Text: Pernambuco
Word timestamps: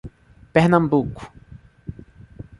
Pernambuco 0.53 1.21